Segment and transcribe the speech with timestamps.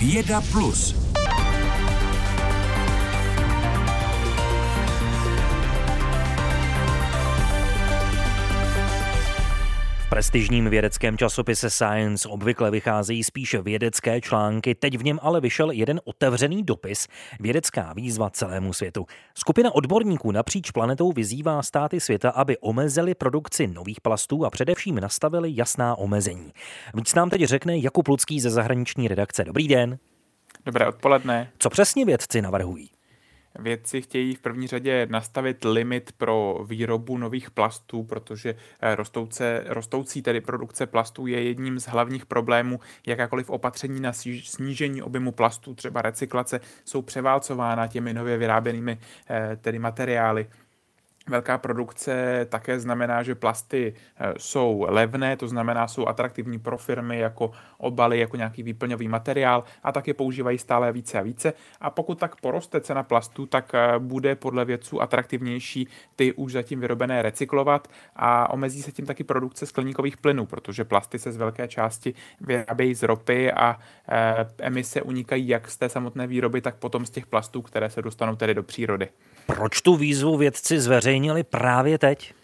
[0.00, 1.09] Věda Plus.
[10.10, 16.00] Prestižním vědeckém časopise Science obvykle vycházejí spíše vědecké články, teď v něm ale vyšel jeden
[16.04, 17.08] otevřený dopis,
[17.40, 19.06] vědecká výzva celému světu.
[19.34, 25.52] Skupina odborníků napříč planetou vyzývá státy světa, aby omezili produkci nových plastů a především nastavili
[25.54, 26.52] jasná omezení.
[26.94, 29.44] Víc nám teď řekne Jakub Lucký ze zahraniční redakce.
[29.44, 29.98] Dobrý den.
[30.66, 31.50] Dobré odpoledne.
[31.58, 32.90] Co přesně vědci navrhují?
[33.58, 40.22] Vědci chtějí v první řadě nastavit limit pro výrobu nových plastů, protože eh, rostouce, rostoucí
[40.22, 42.80] tedy produkce plastů je jedním z hlavních problémů.
[43.06, 48.98] Jakákoliv opatření na snížení objemu plastů, třeba recyklace, jsou převálcována těmi nově vyráběnými
[49.30, 50.46] eh, tedy materiály.
[51.28, 57.18] Velká produkce také znamená, že plasty eh, jsou levné, to znamená, jsou atraktivní pro firmy
[57.18, 61.52] jako obaly, jako nějaký výplňový materiál a taky používají stále více a více.
[61.80, 66.80] A pokud tak poroste cena plastů, tak eh, bude podle vědců atraktivnější ty už zatím
[66.80, 71.68] vyrobené recyklovat a omezí se tím taky produkce skleníkových plynů, protože plasty se z velké
[71.68, 77.06] části vyrábějí z ropy a eh, emise unikají jak z té samotné výroby, tak potom
[77.06, 79.08] z těch plastů, které se dostanou tedy do přírody.
[79.54, 82.34] Proč tu výzvu vědci zveřejnili právě teď?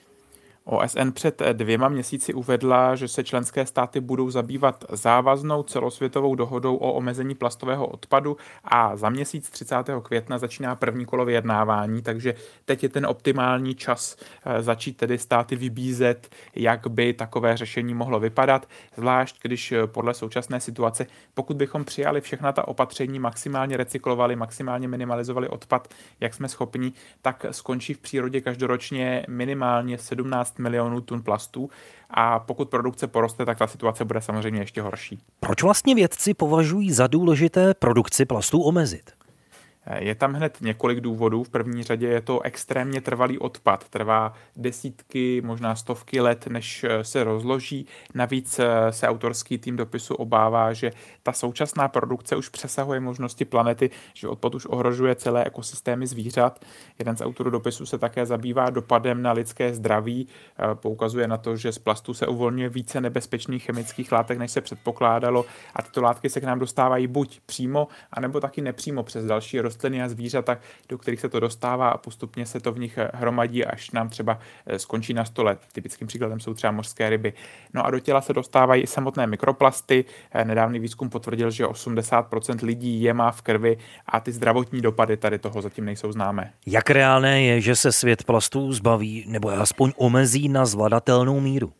[0.66, 6.92] OSN před dvěma měsíci uvedla, že se členské státy budou zabývat závaznou celosvětovou dohodou o
[6.92, 9.76] omezení plastového odpadu a za měsíc 30.
[10.02, 15.56] května začíná první kolo vyjednávání, takže teď je ten optimální čas eh, začít tedy státy
[15.56, 21.84] vybízet, jak by takové řešení mohlo vypadat, zvlášť když eh, podle současné situace, pokud bychom
[21.84, 25.88] přijali všechna ta opatření, maximálně recyklovali, maximálně minimalizovali odpad,
[26.20, 26.92] jak jsme schopni,
[27.22, 31.70] tak skončí v přírodě každoročně minimálně 17 milionů tun plastů
[32.10, 35.18] a pokud produkce poroste, tak ta situace bude samozřejmě ještě horší.
[35.40, 39.15] Proč vlastně vědci považují za důležité produkci plastů omezit?
[39.94, 41.44] Je tam hned několik důvodů.
[41.44, 43.88] V první řadě je to extrémně trvalý odpad.
[43.88, 47.86] Trvá desítky, možná stovky let, než eh, se rozloží.
[48.14, 50.92] Navíc eh, se autorský tým dopisu obává, že
[51.22, 56.64] ta současná produkce už přesahuje možnosti planety, že odpad už ohrožuje celé ekosystémy zvířat.
[56.98, 60.28] Jeden z autorů dopisu se také zabývá dopadem na lidské zdraví.
[60.58, 64.60] Eh, poukazuje na to, že z plastu se uvolňuje více nebezpečných chemických látek, než se
[64.60, 65.44] předpokládalo
[65.74, 70.08] a tyto látky se k nám dostávají buď přímo, anebo taky nepřímo přes další a
[70.08, 74.08] zvířata, do kterých se to dostává a postupně se to v nich hromadí, až nám
[74.08, 75.56] třeba eh, skončí na stole.
[75.72, 77.32] Typickým příkladem jsou třeba mořské ryby.
[77.74, 80.04] No a do těla se dostávají i samotné mikroplasty.
[80.32, 83.76] Eh, nedávný výzkum potvrdil, že 80% lidí je má v krvi
[84.06, 86.52] a ty zdravotní dopady tady toho zatím nejsou známé.
[86.66, 91.72] Jak reálné je, že se svět plastů zbaví nebo aspoň omezí na zvladatelnou míru?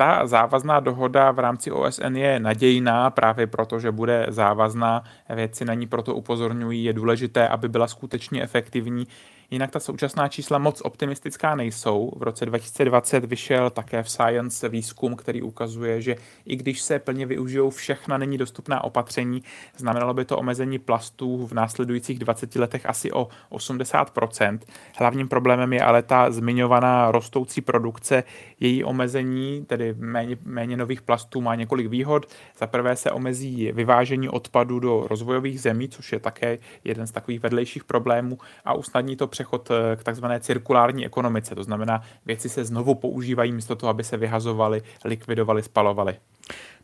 [0.00, 5.02] Ta závazná dohoda v rámci OSN je nadějná právě proto, že bude závazná.
[5.34, 6.84] Věci na ní proto upozorňují.
[6.84, 9.06] Je důležité, aby byla skutečně efektivní.
[9.50, 12.12] Jinak ta současná čísla moc optimistická nejsou.
[12.16, 16.16] V roce 2020 vyšel také v Science výzkum, který ukazuje, že
[16.46, 19.42] i když se plně využijou všechna není dostupná opatření,
[19.76, 24.58] znamenalo by to omezení plastů v následujících 20 letech asi o 80%.
[24.96, 28.24] Hlavním problémem je ale ta zmiňovaná rostoucí produkce.
[28.60, 32.26] Její omezení, tedy méně, méně nových plastů, má několik výhod.
[32.58, 37.40] Za prvé se omezí vyvážení odpadu do rozvojových zemí, což je také jeden z takových
[37.40, 41.54] vedlejších problémů a usnadní to přechod eh, k takzvané cirkulární ekonomice.
[41.54, 46.16] To znamená, věci se znovu používají místo toho, aby se vyhazovaly, likvidovaly, spalovaly.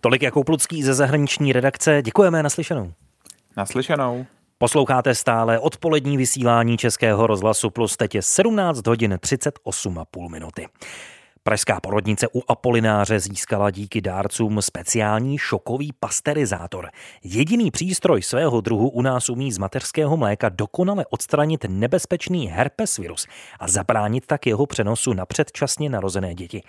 [0.01, 2.03] Tolik jako Plucký ze zahraniční redakce.
[2.03, 2.93] Děkujeme naslyšenou.
[3.57, 4.27] Naslyšenou.
[4.59, 10.69] Posloucháte stále odpolední vysílání Českého rozhlasu Plus, teď je 17 hodin 38,5 minuty.
[11.47, 16.91] Pražská porodnice u Apolináře získala díky dárcům speciální šokový pasterizátor.
[17.25, 23.27] Jediný přístroj svého druhu u nás umí z mateřského mléka dokonale odstranit nebezpečný herpes virus
[23.61, 26.63] a zabránit tak jeho přenosu na předčasně narozené děti.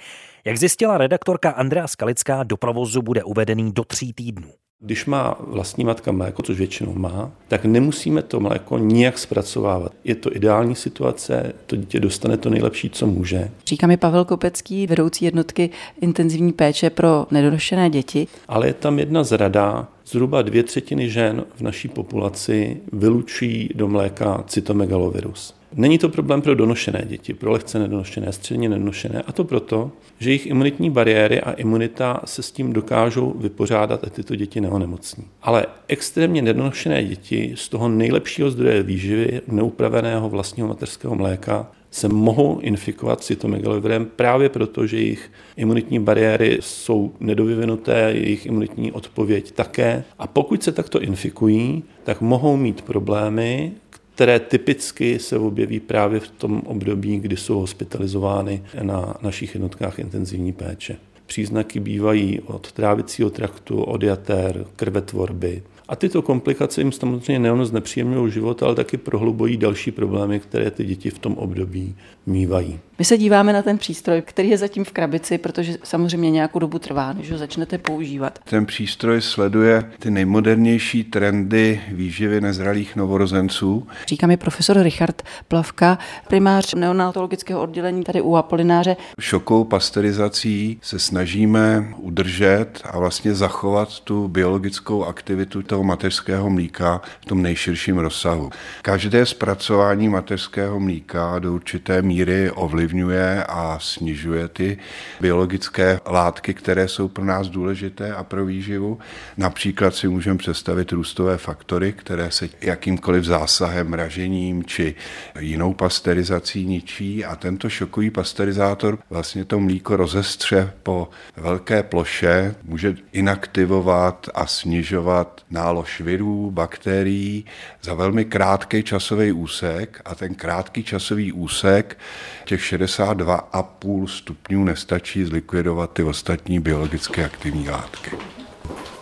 [0.45, 4.64] Jak zjistila redaktorka Andrea Skalická, do provozu bude uvedený do tří týdnů.
[4.79, 9.91] Když má vlastní matka mléko, což většinou má, tak nemusíme to mléko nijak zpracovávat.
[10.03, 13.51] Je to ideální situace, to dítě dostane to nejlepší, co může.
[13.67, 15.69] Říká mi Pavel Kopecký, vedoucí jednotky
[16.01, 18.27] intenzivní péče pro nedonošené děti.
[18.47, 24.43] Ale je tam jedna zrada, Zhruba dvě třetiny žen v naší populaci vylučují do mléka
[24.47, 25.55] cytomegalovirus.
[25.77, 30.29] Není to problém pro donošené děti, pro lehce nedonošené, středně nedonošené, a to proto, že
[30.29, 35.23] jejich imunitní bariéry a imunita se s tím dokážou vypořádat a tyto děti neonemocní.
[35.41, 42.59] Ale extrémně nedonošené děti z toho nejlepšího zdroje výživy neupraveného vlastního mateřského mléka se mohou
[42.59, 50.03] infikovat cytomegalovirem právě proto, že jejich imunitní bariéry jsou nedovyvinuté, jejich imunitní odpověď také.
[50.19, 53.71] A pokud se takto infikují, tak mohou mít problémy,
[54.15, 60.53] které typicky se objeví právě v tom období, kdy jsou hospitalizovány na našich jednotkách intenzivní
[60.53, 60.97] péče.
[61.25, 68.31] Příznaky bývají od trávicího traktu, od jater, krvetvorby, a tyto komplikace jim samozřejmě nejen znepříjemňují
[68.31, 71.95] život, ale taky prohlubují další problémy, které ty děti v tom období
[72.25, 72.79] mývají.
[72.99, 76.79] My se díváme na ten přístroj, který je zatím v krabici, protože samozřejmě nějakou dobu
[76.79, 78.39] trvá, než ho začnete používat.
[78.49, 83.87] Ten přístroj sleduje ty nejmodernější trendy výživy nezralých novorozenců.
[84.07, 88.97] Říká mi profesor Richard Plavka, primář neonatologického oddělení tady u Apolináře.
[89.19, 97.25] Šokou pasterizací se snažíme udržet a vlastně zachovat tu biologickou aktivitu toho mateřského mlíka v
[97.25, 98.49] tom nejširším rozsahu.
[98.81, 102.14] Každé zpracování mateřského mlíka do určité míry
[102.51, 104.77] ovlivňuje a snižuje ty
[105.21, 108.99] biologické látky, které jsou pro nás důležité a pro výživu.
[109.37, 114.95] Například si můžeme představit růstové faktory, které se jakýmkoliv zásahem, ražením či
[115.39, 122.95] jinou pasterizací ničí a tento šokový pasterizátor vlastně to mlíko rozestře po velké ploše, může
[123.11, 127.45] inaktivovat a snižovat nálož virů, bakterií
[127.81, 131.97] za velmi krátký časový úsek a ten krátký časový úsek
[132.45, 138.11] těch 62,5 stupňů nestačí zlikvidovat ty ostatní biologicky aktivní látky.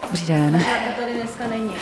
[0.01, 0.63] Dobrý den.
[0.97, 1.73] tady dneska není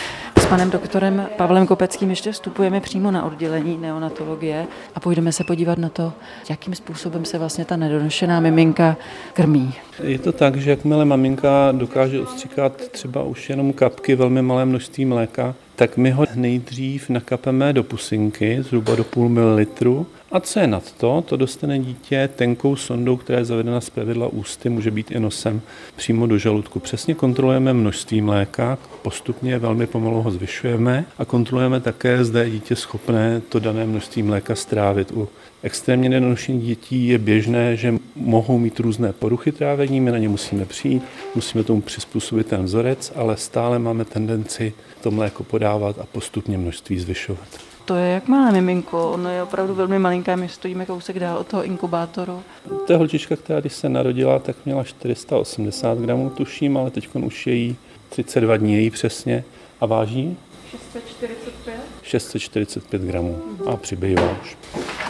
[0.51, 5.89] panem doktorem Pavlem Kopeckým ještě vstupujeme přímo na oddělení neonatologie a půjdeme se podívat na
[5.89, 6.13] to,
[6.49, 8.97] jakým způsobem se vlastně ta nedonošená miminka
[9.33, 9.73] krmí.
[10.03, 15.05] Je to tak, že jakmile maminka dokáže odstříkat třeba už jenom kapky, velmi malé množství
[15.05, 20.67] mléka, tak my ho nejdřív nakapeme do pusinky, zhruba do půl mililitru, a co je
[20.67, 25.11] nad to, to dostane dítě tenkou sondou, která je zavedena z pravidla ústy, může být
[25.11, 25.61] i nosem
[25.95, 26.79] přímo do žaludku.
[26.79, 32.75] Přesně kontrolujeme množství mléka, postupně velmi pomalu ho zvyšujeme a kontrolujeme také, zda je dítě
[32.75, 35.11] schopné to dané množství mléka strávit.
[35.11, 35.29] U
[35.63, 40.65] extrémně nedonošených dětí je běžné, že mohou mít různé poruchy trávení, my na ně musíme
[40.65, 41.03] přijít,
[41.35, 46.99] musíme tomu přizpůsobit ten vzorec, ale stále máme tendenci to mléko podávat a postupně množství
[46.99, 47.70] zvyšovat.
[47.91, 51.47] To je jak malé miminko, ono je opravdu velmi malinké, my stojíme kousek dál od
[51.47, 52.43] toho inkubátoru.
[52.87, 57.47] To je holčička, která když se narodila, tak měla 480 gramů, tuším, ale teď už
[57.47, 57.75] je jí
[58.09, 59.43] 32 dní její přesně
[59.81, 60.37] a váží
[60.71, 61.75] 645?
[62.03, 64.57] 645 gramů a přibývá už.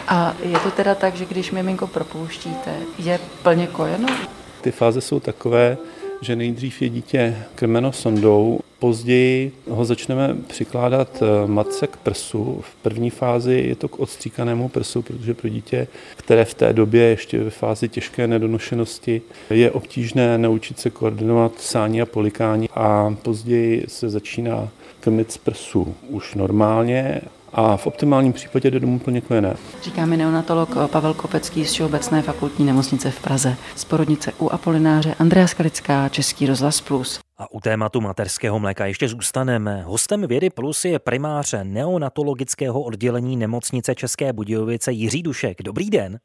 [0.08, 4.08] A je to teda tak, že když miminko propouštíte, je plně kojeno?
[4.62, 5.78] Ty fáze jsou takové,
[6.22, 12.62] že nejdřív je dítě krmeno sondou, později ho začneme přikládat eh, matce k prsu.
[12.62, 17.04] V první fázi je to k odstříkanému prsu, protože pro dítě, které v té době
[17.04, 23.86] ještě ve fázi těžké nedonošenosti, je obtížné naučit se koordinovat sání a polikání a později
[23.88, 24.70] se začíná
[25.00, 27.22] krmit z prsu už normálně
[27.54, 29.56] a v optimálním případě jde domů plně kojené.
[29.84, 33.56] Říká mi neonatolog Pavel Kopecký z Všeobecné fakultní nemocnice v Praze.
[33.76, 37.20] Z porodnice u Apolináře Andrea Skalická, Český rozhlas Plus.
[37.42, 39.82] A u tématu materského mléka ještě zůstaneme.
[39.82, 45.62] Hostem Vědy Plus je primáře neonatologického oddělení nemocnice České Budějovice Jiří Dušek.
[45.62, 46.20] Dobrý den.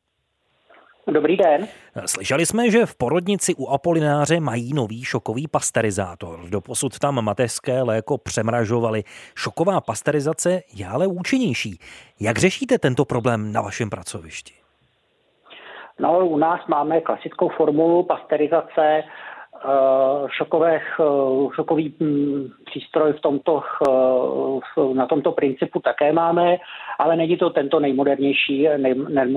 [1.06, 1.68] Dobrý den.
[2.06, 6.40] Slyšeli jsme, že v porodnici u Apolináře mají nový šokový pasterizátor.
[6.48, 9.04] Doposud tam mateřské léko přemražovali.
[9.34, 11.79] Šoková pasterizace je ale účinnější.
[12.20, 14.52] Jak řešíte tento problém na vašem pracovišti?
[15.98, 19.02] No, u nás máme klasickou formulu pasterizace,
[20.37, 26.56] šokových, eh, šokový hm, přístroj v tomto, eh, na tomto principu také máme,
[26.99, 28.94] ale není to tento nejmodernější, nej,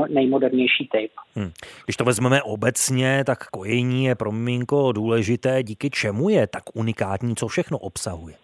[0.09, 1.11] nejmodernější typ.
[1.35, 1.51] Hmm.
[1.85, 7.35] Když to vezmeme obecně, tak kojení je pro miminko důležité, díky čemu je tak unikátní,
[7.35, 8.35] co všechno obsahuje?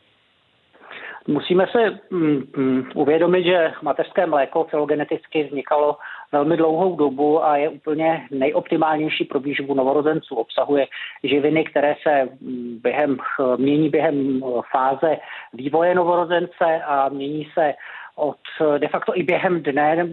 [1.27, 5.97] Musíme se mm, mm, uvědomit, že mateřské mléko filogeneticky vznikalo
[6.31, 10.35] velmi dlouhou dobu a je úplně nejoptimálnější pro výživu novorozenců.
[10.35, 10.87] Obsahuje
[11.23, 13.17] živiny, které se mm, během,
[13.57, 15.17] mění během fáze
[15.53, 17.73] vývoje novorozence a mění se
[18.15, 18.37] od
[18.77, 20.03] de facto i během dne.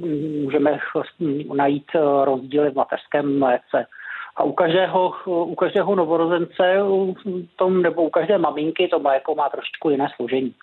[0.42, 0.78] Můžeme
[1.54, 1.90] najít
[2.24, 3.86] rozdíly v mateřském mléce.
[4.36, 6.78] A u každého, u každého novorozence
[7.56, 10.54] tom, nebo u každé maminky to mléko má trošičku jiné složení.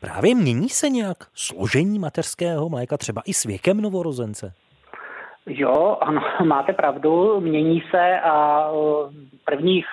[0.00, 4.52] Právě mění se nějak složení mateřského mléka třeba i s věkem novorozence?
[5.46, 8.68] Jo, ano, máte pravdu, mění se a
[9.44, 9.86] prvních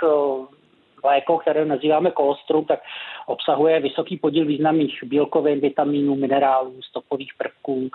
[1.03, 2.79] mléko, které nazýváme kolostrum, tak
[3.25, 7.89] obsahuje vysoký podíl významných bílkovin, vitaminů, minerálů, stopových prvků.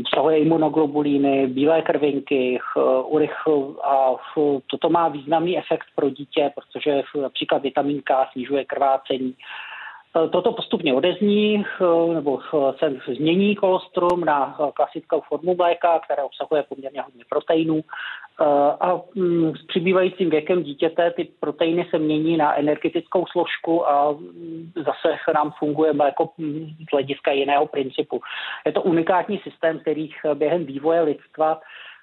[0.00, 2.58] obsahuje imunoglobulíny, bílé krvinky,
[3.04, 4.14] urychl a
[4.66, 9.34] toto má významný efekt pro dítě, protože například vitamin K snižuje krvácení.
[10.30, 11.64] Toto postupně odezní
[12.14, 12.40] nebo
[12.78, 17.84] se změní kolostrum na klasickou formu mléka, která obsahuje poměrně hodně proteinů
[18.40, 24.12] Eh, a mm, s přibývajícím věkem dítěte ty proteiny se mění na energetickou složku a
[24.12, 28.20] mm, zase nám funguje jako mm, z hlediska jiného principu.
[28.66, 31.60] Je to unikátní systém, který během vývoje lidstva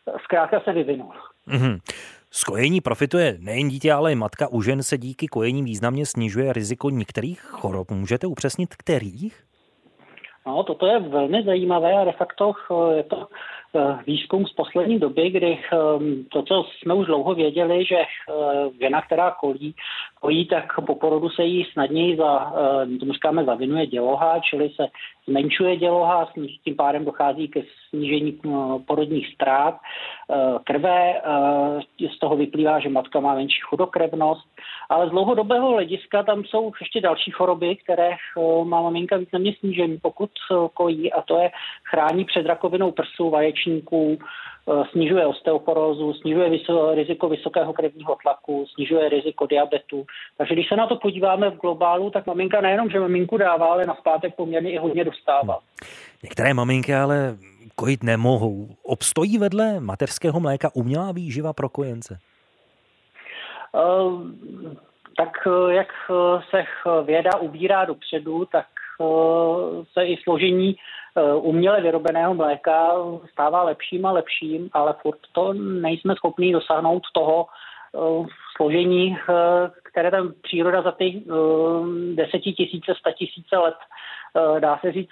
[0.07, 1.13] eh, zkrátka se vyvinul.
[1.47, 1.79] Mm-hmm.
[2.35, 4.47] Z kojení profituje nejen dítě, ale i matka.
[4.47, 7.91] U žen se díky kojení významně snižuje riziko některých chorob.
[7.91, 9.43] Můžete upřesnit kterých?
[10.47, 13.27] No, toto je velmi zajímavé a de facto eh, je to
[13.75, 18.05] Eh, výzkum z poslední doby, kdy ehm, to, co jsme už dlouho věděli, že eh,
[18.81, 19.75] žena, která kolí,
[20.23, 24.87] kojí, tak po porodu se jí snadněji za, eh, tomu říkáme, zavinuje děloha, čili se
[25.27, 26.31] zmenšuje děloha,
[26.63, 28.39] tím pádem dochází ke snížení
[28.87, 29.75] porodních ztrát
[30.63, 31.21] krve,
[32.15, 34.47] z toho vyplývá, že matka má menší chudokrevnost,
[34.89, 38.09] ale z dlouhodobého hlediska tam jsou ještě další choroby, které
[38.63, 40.29] má maminka významně snížení, pokud
[40.73, 41.51] kojí, a to je
[41.83, 46.49] chrání před rakovinou prsu, vaječníků, eh, snižuje osteoporózu, snižuje
[46.93, 50.05] riziko vysokého krevního tlaku, snižuje riziko diabetu.
[50.37, 53.85] Takže když se na to podíváme v globálu, tak maminka nejenom, že maminku dává, ale
[53.85, 55.59] na zpátek poměrně i hodně dostává.
[56.23, 57.37] Některé maminky ale
[57.75, 58.67] kojit nemohou.
[58.83, 62.19] Obstojí vedle mateřského mléka umělá výživa pro kojence?
[63.71, 64.21] Uh,
[65.17, 65.87] tak eh, jak
[66.49, 66.63] se
[67.05, 68.65] věda ubírá dopředu, tak
[69.93, 70.75] se i složení
[71.17, 72.93] Eh, uměle vyrobeného mléka
[73.31, 77.53] stává lepším a lepším, ale furt to nejsme schopni dosáhnout toho eh,
[78.55, 79.33] složení, eh,
[79.83, 81.23] které tam příroda za ty
[82.15, 83.75] desetitisíce, tisíce let
[84.59, 85.09] dá se říct,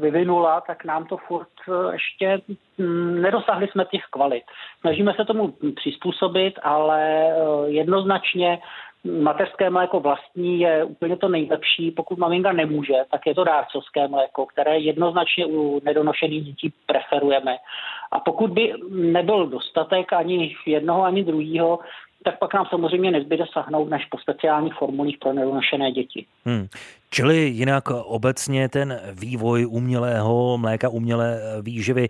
[0.00, 1.48] vyvinula, tak nám to furt
[1.92, 2.40] ještě
[2.78, 4.42] hm, nedosáhli jsme těch kvalit.
[4.80, 7.30] Snažíme se tomu přizpůsobit, ale
[7.66, 8.58] jednoznačně
[9.04, 11.90] mateřské mléko vlastní je úplně to nejlepší.
[11.90, 17.56] Pokud maminka nemůže, tak je to dárcovské mléko, které jednoznačně u nedonošených dětí preferujeme.
[18.10, 21.78] A pokud by nebyl dostatek ani jednoho, ani druhého,
[22.30, 26.26] tak pak nám samozřejmě nezbyde sahnout než po speciálních formulích pro nedonošené děti.
[26.44, 26.66] Hmm.
[27.10, 32.08] Čili jinak obecně ten vývoj umělého mléka, umělé výživy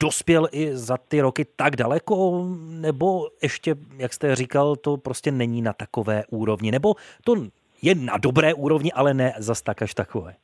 [0.00, 2.44] dospěl i za ty roky tak daleko,
[2.80, 7.34] nebo ještě, jak jste říkal, to prostě není na takové úrovni, nebo to
[7.82, 10.34] je na dobré úrovni, ale ne zas tak až takové?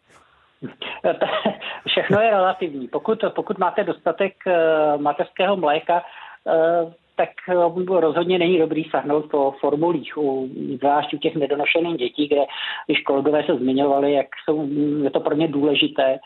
[1.86, 2.88] Všechno je relativní.
[2.88, 6.02] Pokud, pokud máte dostatek uh, mateřského mléka,
[6.44, 12.28] uh, tak eh, rozhodně není dobrý sahnout po formulích, u, zvlášť u těch nedonošených dětí,
[12.28, 12.40] kde
[12.86, 14.68] když kolegové se zmiňovali, jak jsou,
[15.02, 16.18] je to pro ně důležité.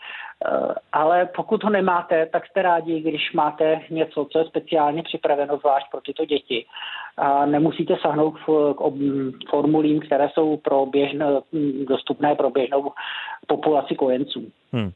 [0.45, 5.57] Eh, ale pokud ho nemáte, tak jste rádi, když máte něco, co je speciálně připraveno
[5.57, 6.65] zvlášť pro tyto děti.
[7.17, 11.25] A nemusíte sahnout k formulím, které jsou pro běžné,
[11.87, 12.91] dostupné pro běžnou
[13.47, 14.51] populaci kojenců.
[14.71, 14.91] Hmm.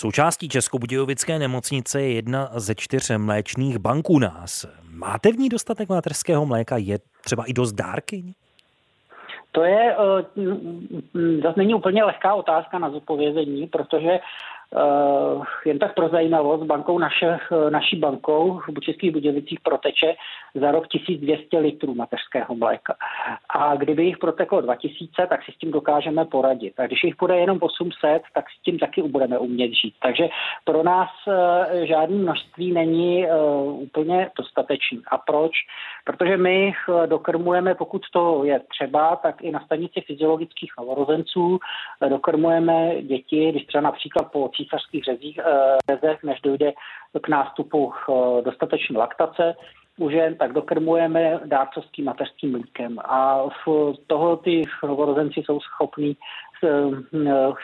[0.00, 4.66] Součástí Českobudějovické nemocnice je jedna ze čtyř mléčných banků nás.
[4.90, 6.76] Máte v ní dostatek materského mléka?
[6.76, 8.24] Je třeba i dost dárky?
[9.52, 14.18] To je, uh, zase není úplně lehká otázka na zodpovězení, protože
[15.64, 17.38] jen tak pro zajímavost, bankou naše,
[17.70, 20.14] naší bankou v Českých Budějovicích proteče
[20.54, 22.94] za rok 1200 litrů mateřského mléka.
[23.48, 26.80] A kdyby jich proteklo 2000, tak si s tím dokážeme poradit.
[26.80, 29.94] A když jich bude jenom 800, tak s tím taky budeme umět žít.
[30.02, 30.28] Takže
[30.64, 31.34] pro nás uh,
[31.82, 33.26] žádné množství není
[33.70, 35.02] úplně dostatečný.
[35.10, 35.52] A proč?
[36.04, 36.72] Protože my
[37.06, 41.58] dokrmujeme, pokud to je třeba, tak i na stanici fyziologických novorozenců
[42.08, 46.72] dokrmujeme děti, když třeba například po císařských řezích, eh, řezech, než dojde
[47.22, 49.54] k nástupu eh, dostatečné laktace
[49.98, 52.98] u žen, tak dokrmujeme dárcovským mateřským mlíkem.
[53.04, 56.16] A v toho ty novorozenci jsou schopní
[56.64, 56.68] eh,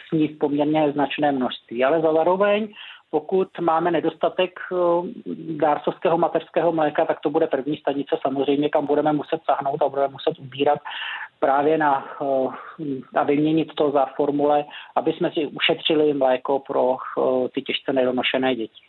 [0.08, 1.84] sníst poměrně značné množství.
[1.84, 2.68] Ale zároveň
[3.10, 4.60] pokud máme nedostatek
[5.56, 10.08] dárcovského mateřského mléka, tak to bude první stanice samozřejmě, kam budeme muset sahnout a budeme
[10.08, 10.78] muset ubírat
[11.38, 12.04] právě na,
[13.14, 14.64] a vyměnit to za formule,
[14.96, 16.96] aby jsme si ušetřili mléko pro
[17.54, 18.82] ty těžce nedonošené děti.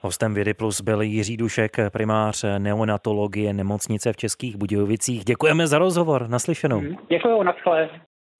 [0.00, 5.24] Hostem Vědy Plus byl Jiří Dušek, primář neonatologie nemocnice v Českých Budějovicích.
[5.24, 6.28] Děkujeme za rozhovor.
[6.28, 6.80] Naslyšenou.
[6.80, 6.96] Mhm.
[7.08, 7.90] Děkuji, nadchle.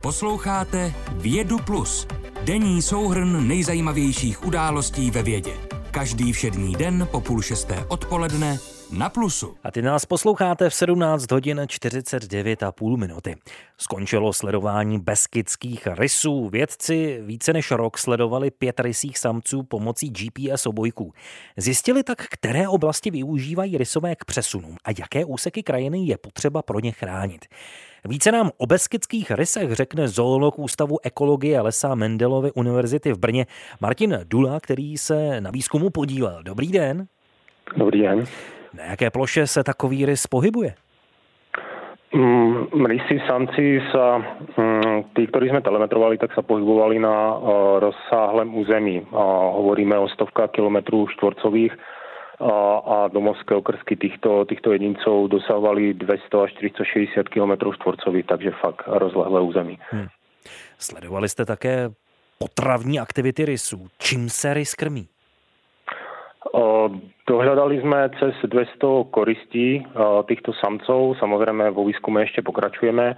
[0.03, 0.79] Posloucháte
[1.23, 2.09] Vědu Plus.
[2.45, 5.51] Denní souhrn nejzajímavějších událostí ve vědě.
[5.91, 9.55] Každý všední den po půl šesté odpoledne na Plusu.
[9.65, 13.37] A ty nás posloucháte v 17 hodin 49 a půl minuty.
[13.79, 16.49] Skončilo sledování beskidských rysů.
[16.49, 21.13] Vědci více než rok sledovali pět rysích samců pomocí GPS obojků.
[21.57, 26.81] Zjistili tak, které oblasti využívají rysové k přesunům a jaké úseky krajiny je potřeba pro
[26.81, 27.47] ně chránit.
[28.05, 33.47] Více nám o beskidských rysech řekne zoolog Ústavu ekologie lesa Mendelovy univerzity v Brně
[33.81, 36.43] Martin Dula, který se na výzkumu podílel.
[36.43, 37.07] Dobrý den.
[37.77, 38.25] Dobrý den.
[38.73, 40.75] Na jaké ploše se takový rys pohybuje?
[42.15, 44.17] Mm, rysy, samci sa,
[44.57, 47.41] mm, tí, ktorí sme telemetrovali, tak sa pohybovali na uh,
[47.85, 49.05] rozsáhlém území.
[49.05, 49.13] Uh,
[49.61, 52.49] hovoríme o stovkách kilometrů štvorcových uh,
[52.81, 59.41] a domovské okrsky týchto, týchto jedincov dosahovali 200 až 460 km štvorcových, takže fakt rozlehlé
[59.41, 59.79] území.
[59.93, 60.09] Hmm.
[60.79, 61.91] Sledovali jste také
[62.39, 63.89] potravní aktivity rysů.
[63.99, 65.09] Čím se rys krmí?
[67.29, 69.85] Dohľadali sme cez 200 koristí
[70.29, 71.21] týchto samcov.
[71.21, 73.17] Samozrejme vo výskume ešte pokračujeme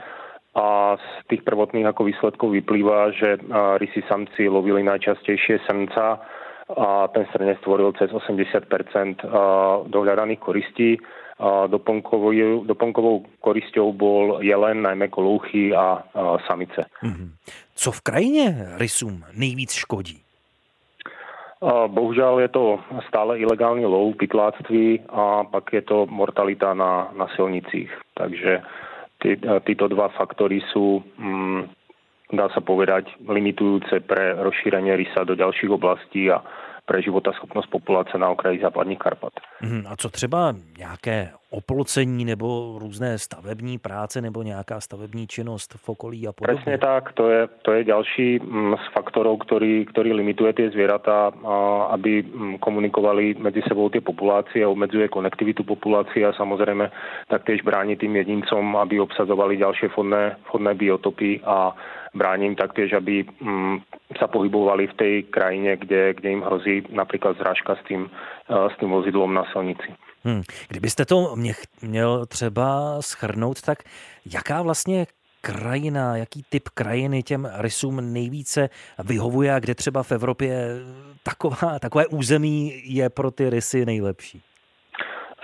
[0.50, 3.38] a z tých prvotných ako výsledkov vyplýva, že
[3.78, 6.18] rysy samci lovili najčastejšie srnca
[6.75, 8.66] a ten srnec stvoril cez 80%
[9.90, 10.99] dohľadaných koristí.
[11.40, 16.04] Doplnkovou, doplnkovou korisťou bol jelen, najmä kolouchy a
[16.44, 16.84] samice.
[17.00, 17.28] Mm-hmm.
[17.75, 20.20] Co v krajině rysům nejvíc škodí?
[21.69, 22.64] Bohužiaľ je to
[23.12, 27.93] stále ilegálny lov, pytláctví a pak je to mortalita na, na silnicích.
[28.17, 28.64] Takže
[29.21, 29.37] tí,
[29.69, 31.61] títo dva faktory sú, mm,
[32.33, 36.40] dá sa povedať, limitujúce pre rozšírenie rysa do ďalších oblastí a
[36.88, 39.33] pre schopnost populace na okraji západních Karpat.
[39.62, 45.88] Mhm, a co třeba nějaké oplocení nebo různé stavební práce nebo nějaká stavební činnost v
[45.88, 46.54] okolí a podobně?
[46.54, 51.33] Presne tak, to je, to je ďalší mm, z faktorov, ktorý, ktorý limituje tie zvieratá,
[51.90, 56.90] aby mm, komunikovali medzi sebou tie populácie, obmedzuje konektivitu populácie a samozrejme
[57.28, 61.75] taktiež bráni tým jedincom, aby obsadzovali ďalšie vhodné, vhodné biotopy a
[62.14, 63.83] bránim taktiež, aby mm,
[64.19, 68.07] sa pohybovali v tej krajine, kde, kde im hrozí napríklad zrážka s eh,
[68.50, 69.90] s tým vozidlom na silnici.
[70.24, 70.42] Hmm.
[70.68, 73.78] Kdybyste to mě, měl třeba schrnout, tak
[74.32, 75.06] jaká vlastně
[75.40, 78.68] krajina, jaký typ krajiny těm rysům nejvíce
[79.04, 80.66] vyhovuje a kde třeba v Evropě
[81.22, 84.42] taková, takové území je pro ty rysy nejlepší?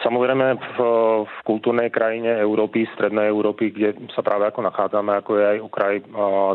[0.04, 0.78] Samozrejme v,
[1.24, 5.94] v kultúrnej krajine Európy, strednej Európy, kde sa práve ako nachádzame, ako je aj okraj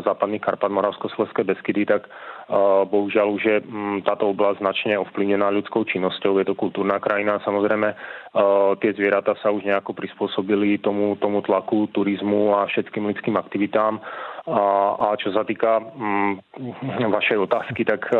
[0.08, 2.08] západných Karpat, Moravsko-Slovenské Beskydy, tak
[2.88, 3.58] bohužiaľ už je
[4.02, 6.40] táto oblasť značne ovplyvnená ľudskou činnosťou.
[6.42, 7.42] Je to kultúrna krajina.
[7.44, 7.94] Samozrejme
[8.80, 14.00] tie zvieratá sa už nejako prispôsobili tomu, tomu tlaku, turizmu a všetkým ľudským aktivitám
[14.42, 14.60] a,
[14.98, 16.32] a čo sa týka mm,
[17.14, 18.10] vašej otázky, tak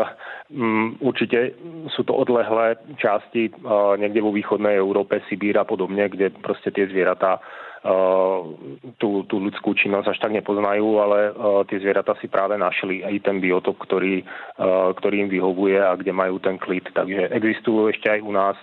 [0.47, 1.51] mm, určite
[1.91, 6.31] sú to odlehlé časti uh, niekde vo východnej Európe, Sibír a podobne, kde
[6.71, 12.31] tie zvieratá uh, tú, tú ľudskú činnosť až tak nepoznajú, ale uh, tie zvieratá si
[12.31, 16.87] práve našli aj ten biotop, ktorý, uh, ktorý im vyhovuje a kde majú ten klid.
[16.95, 18.57] Takže existujú ešte aj u nás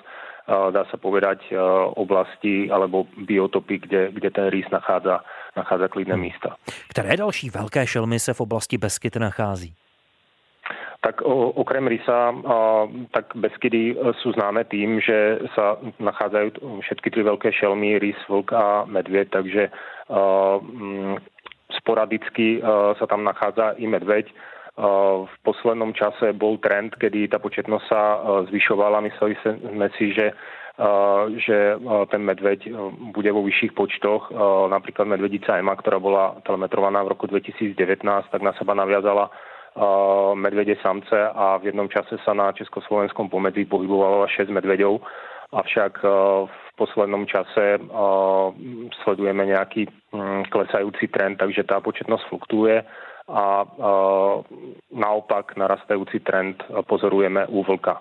[0.51, 1.55] dá sa povedať,
[1.95, 5.23] oblasti alebo biotopy, kde, kde ten rýs nachádza
[5.57, 6.23] nachádza klidné hmm.
[6.23, 6.57] místa.
[6.89, 9.75] Které další velké šelmy se v oblasti Beskyt nachází?
[11.01, 11.25] Tak
[11.57, 12.29] okrem rysa,
[13.17, 18.85] tak Beskydy sú známe tým, že sa nachádzajú všetky tri veľké šelmy, rys, vlk a
[18.85, 21.17] medvěd, takže a, m,
[21.73, 24.29] sporadicky a, sa tam nachádza i medveď.
[25.25, 28.03] V poslednom čase bol trend, kedy tá početnosť sa
[28.49, 29.05] zvyšovala.
[29.05, 30.33] Mysleli sme si, že
[31.37, 31.77] že
[32.09, 32.73] ten medveď
[33.13, 34.33] bude vo vyšších počtoch.
[34.73, 37.77] Napríklad medvedica Ema, ktorá bola telemetrovaná v roku 2019,
[38.33, 39.29] tak na seba naviazala
[40.35, 44.99] medvede samce a v jednom čase sa na československom pomedzi pohybovalo 6 medveďov.
[45.51, 45.93] Avšak
[46.47, 47.83] v poslednom čase
[49.03, 52.83] sledujeme nejaký mm, klesajúci trend, takže tá početnosť fluktuje
[53.31, 53.63] a
[54.91, 57.99] naopak narastajúci trend pozorujeme u vlka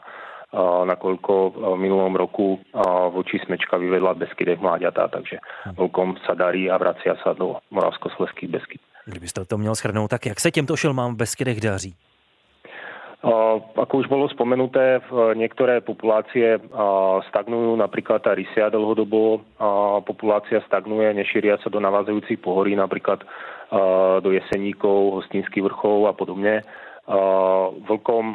[0.86, 2.58] nakoľko v minulom roku
[3.14, 5.38] voči smečka vyvedla Beskydech mláďatá, takže
[5.78, 8.82] vlkom sa darí a vracia sa do moravskosleských Beskyt.
[9.06, 11.96] Kdybyste to měl shrnout, tak jak se těmto šelmám v Beskydech daří?
[13.76, 15.04] Ako už bolo spomenuté,
[15.36, 16.56] niektoré populácie
[17.28, 19.44] stagnujú, napríklad tá rysia dlhodobo
[20.08, 23.20] populácia stagnuje, nešíria sa do navázajúcich pohorí, napríklad
[24.24, 26.64] do Jeseníkov, Hostinských vrchov a podobne.
[27.90, 28.26] Vlkom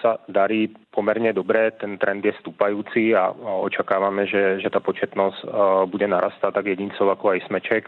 [0.00, 3.28] sa darí pomerne dobre, ten trend je stúpajúci a
[3.68, 5.44] očakávame, že, že tá početnosť
[5.92, 7.84] bude narastať tak jedincov ako aj smeček.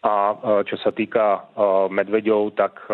[0.00, 0.32] A
[0.64, 1.44] čo sa týka
[1.88, 2.84] medveďov, tak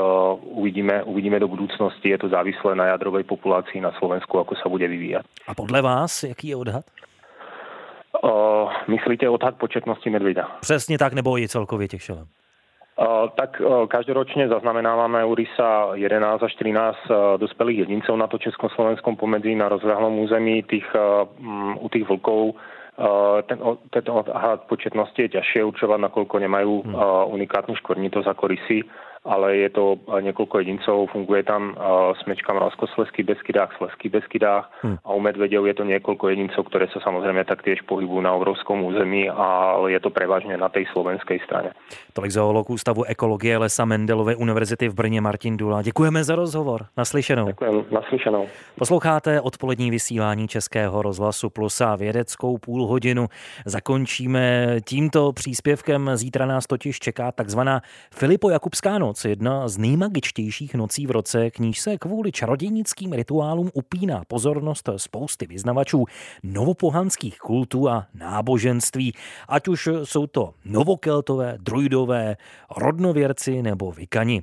[0.54, 2.11] uvidíme, uvidíme do budúcnosti.
[2.11, 5.26] Je to závislé na jadrovej populácii na Slovensku, ako sa bude vyvíjať.
[5.46, 6.87] A podle vás, jaký je odhad?
[8.22, 10.50] Uh, myslíte odhad početnosti medvěda?
[10.61, 12.26] Přesně tak, nebo i celkově těch šelem?
[12.96, 18.40] Uh, tak uh, každoročne zaznamenávame u RISA 11 až 13 uh, dospelých jedincov na to
[18.40, 20.64] československom pomedzi na rozľahlom území.
[20.64, 22.56] Tých, um, u tých vlkov
[23.44, 23.61] ten,
[23.92, 26.96] ten odhad početnosti je ťažšie určovať, nakoľko nemajú hmm.
[27.28, 28.88] unikátnu škvrnitosť ako rysy
[29.26, 31.76] ale je to několik jedinců, funguje tam
[32.22, 34.96] smečka Moravskosleský Beskydách, Sleský Beskydách hmm.
[35.04, 39.30] a u medvedov je to několik jedinců, které se samozřejmě taktiež pohybují na obrovskom území,
[39.30, 41.70] ale je to převážně na té slovenské straně.
[42.12, 45.82] Tolik zoolog Ústavu ekologie Lesa Mendelové univerzity v Brně Martin Dula.
[45.82, 46.86] Děkujeme za rozhovor.
[46.96, 47.46] Naslyšenou.
[47.46, 47.82] Děkujeme.
[47.90, 48.48] Naslyšenou.
[48.78, 53.26] Posloucháte odpolední vysílání Českého rozhlasu Plus a vědeckou půl hodinu.
[53.64, 56.10] Zakončíme tímto příspěvkem.
[56.14, 57.80] Zítra nás totiž čeká takzvaná
[58.14, 63.12] Filipo Jakubská noc noc, jedna z nejmagičtějších nocí v roce, k níž se kvůli čarodějnickým
[63.12, 66.05] rituálům upíná pozornost spousty vyznavačů
[66.42, 69.12] novopohanských kultů a náboženství,
[69.48, 72.37] ať už jsou to novokeltové, druidové,
[72.76, 74.42] rodnověrci nebo vikani.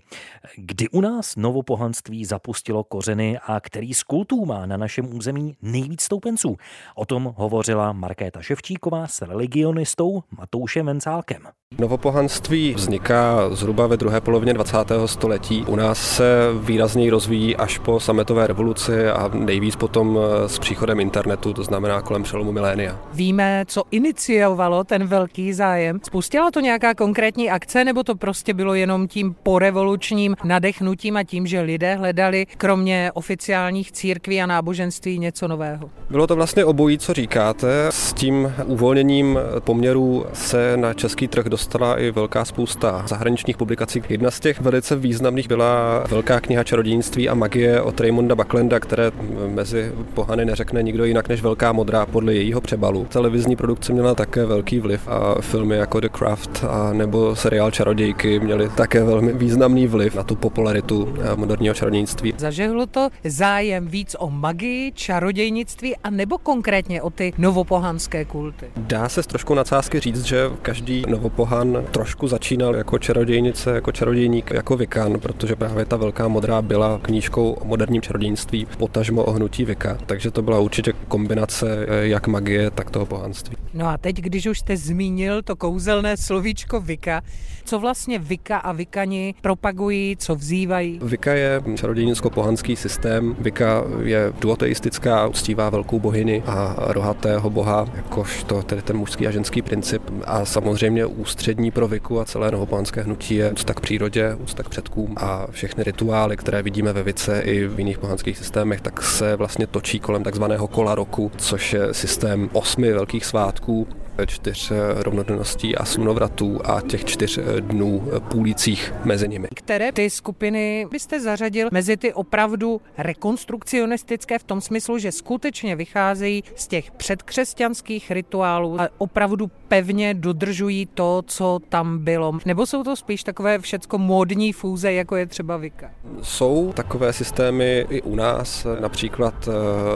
[0.56, 6.02] Kdy u nás novopohanství zapustilo kořeny a který z kultů má na našem území nejvíc
[6.02, 6.58] stoupenců?
[6.96, 11.63] O tom hovořila Markéta Ševčíková s religionistou Matoušem Vencálkem.
[11.80, 14.78] Novopohanství vzniká zhruba ve druhé polovině 20.
[15.06, 15.66] století.
[15.68, 21.00] U nás se výrazněji rozvíjí až po sametové revoluci a nejvíc potom eh, s příchodem
[21.00, 23.00] internetu, to znamená kolem přelomu milénia.
[23.14, 26.00] Víme, co iniciovalo ten velký zájem.
[26.04, 31.48] Spustila to nějaká konkrétní akce, nebo to prostě bylo jenom tím porevolučním nadechnutím a tím,
[31.48, 35.90] že lidé hledali kromě oficiálních církví a náboženství něco nového?
[36.10, 37.88] Bylo to vlastně obojí, co říkáte.
[37.90, 44.04] S tím uvolněním poměrů se na český trh dostala i velká spousta zahraničních publikací.
[44.10, 49.12] Jedna z těch velice významných byla velká kniha čarodějnictví a magie od Raymonda Bucklanda, které
[49.48, 53.06] mezi pohany neřekne nikdo jinak než Velká modrá podle jejího přebalu.
[53.06, 58.40] Televizní produkce měla také velký vliv a filmy jako The Craft a nebo seriál Čarodějky
[58.40, 62.34] měly také velmi významný vliv na tu popularitu eh, moderního čarodějnictví.
[62.38, 68.66] Zažehlo to zájem víc o magii, čarodějnictví a nebo konkrétně o ty novopohanské kulty?
[68.78, 71.53] Dá se s trošku nadsázky říct, že každý novopohan
[71.92, 77.52] trošku začínal jako čarodějnice, jako čarodějník, jako Vikan, protože právě ta velká modrá byla knížkou
[77.52, 79.98] o moderním čarodějnictví, potažmo o hnutí Vika.
[80.06, 83.58] Takže to byla určitě kombinace eh, jak magie, tak toho pohanství.
[83.74, 87.22] No a teď, když už jste zmínil to kouzelné slovíčko Vika,
[87.66, 91.00] co vlastně Vika a Vikani propagují, co vzývají?
[91.04, 93.36] Vika je čarodějnicko-pohanský systém.
[93.40, 99.32] Vika je duoteistická, uctívá velkou bohyni a rohatého boha, jakož to tedy ten mužský a
[99.32, 100.02] ženský princip.
[100.26, 104.70] A samozřejmě ústřední pro Viku a celé novopohanské hnutí je úcta k přírodě, úcta k
[104.70, 109.36] předkům a všechny rituály, které vidíme ve Vice i v jiných pohanských systémech, tak se
[109.36, 113.88] vlastně točí kolem takzvaného kola roku, což je systém osmi velkých svátků,
[114.26, 119.48] čtyř rovnodenností a slunovratů a těch čtyř dnů půlících mezi nimi.
[119.56, 126.44] Které ty skupiny byste zařadil mezi ty opravdu rekonstrukcionistické v tom smyslu, že skutečně vycházejí
[126.56, 132.40] z těch předkřesťanských rituálů a opravdu pevně dodržují to, co tam bylo?
[132.46, 135.92] Nebo jsou to spíš takové všecko módní fúze, jako je třeba Vika?
[136.22, 139.52] Jsou takové systémy i u nás, například eh,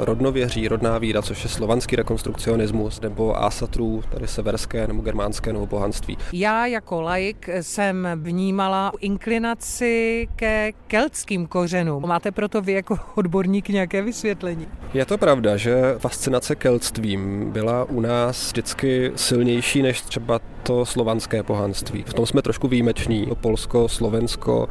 [0.05, 6.17] rodnověří, rodná víra, což je slovanský rekonstrukcionismus, nebo asatrů, tady severské nebo germánské nebo pohanství.
[6.33, 12.07] Já jako laik jsem vnímala inklinaci ke keltským kořenům.
[12.07, 14.67] Máte proto vy jako odborník nějaké vysvětlení?
[14.93, 21.43] Je to pravda, že fascinace keltstvím byla u nás vždycky silnější než třeba to slovanské
[21.43, 22.03] pohanství.
[22.07, 23.27] V tom jsme trošku výjimeční.
[23.41, 24.67] Polsko, Slovensko,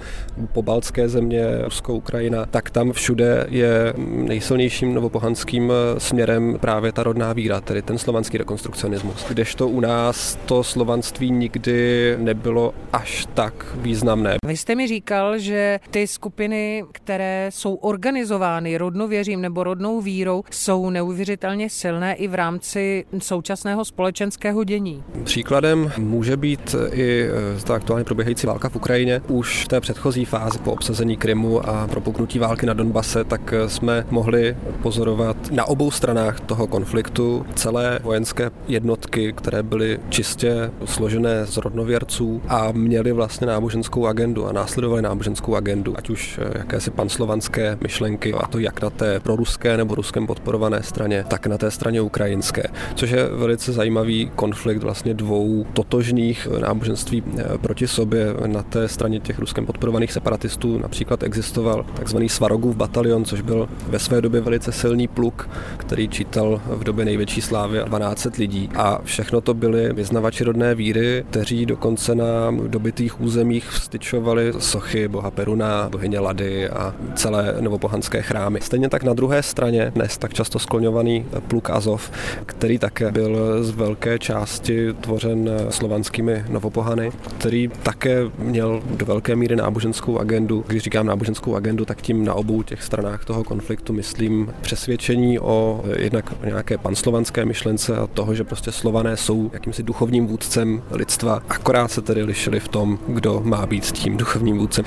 [0.53, 7.61] pobaltské země, Rusko, Ukrajina, tak tam všude je nejsilnějším novopohanským směrem právě ta rodná víra,
[7.61, 9.25] tedy ten slovanský rekonstrukcionismus.
[9.29, 14.37] Kdežto u nás to slovanství nikdy nebylo až tak významné.
[14.47, 20.91] Vy jste mi říkal, že ty skupiny, které jsou organizovány rodnověřím nebo rodnou vírou, jsou
[20.91, 25.05] neuvěřitelně silné i v rámci současného společenského dění.
[25.25, 29.21] Příkladem může být i e, ta aktuálně probíhající válka v Ukrajině.
[29.29, 33.69] Už v té předchozí fázi po obsazení Krymu a propuknutí války na Donbase, tak e,
[33.69, 41.47] jsme mohli pozorovat na obou stranách toho konfliktu celé vojenské jednotky, které byly čistě složené
[41.47, 46.91] z rodnověrců a měly vlastně náboženskou agendu a následovaly náboženskou agendu, ať už e, jakési
[46.91, 51.71] panslovanské myšlenky, a to jak na té proruské nebo ruskem podporované straně, tak na té
[51.71, 52.63] straně ukrajinské,
[52.95, 57.23] což je velice zajímavý konflikt vlastně dvou totožných náboženství
[57.61, 58.35] proti sobě.
[58.47, 63.99] Na té straně těch ruskem podporovaných separatistů například existoval takzvaný Svarogův batalion, což byl ve
[63.99, 68.69] své době velice silný pluk, který čítal v době největší slávy 12 lidí.
[68.75, 75.31] A všechno to byli vyznavači rodné víry, kteří dokonce na dobitých územích vstyčovali sochy boha
[75.31, 78.61] Peruna, bohyně Lady a celé novopohanské chrámy.
[78.61, 82.11] Stejně tak na druhé straně dnes tak často skloňovaný pluk Azov,
[82.47, 89.57] který také byl z velké části tvořen slovanskými novopohany, který také měl do velké míry
[89.57, 90.65] náboženskou agendu.
[90.67, 95.85] Když říkám náboženskou agendu, tak tím na obou těch stranách toho konfliktu myslím přesvědčení o
[95.99, 101.43] jednak o nějaké panslovanské myšlence a toho, že prostě slované jsou jakýmsi duchovním vůdcem lidstva.
[101.49, 104.85] Akorát se tedy lišili v tom, kdo má být tím duchovním vůdcem.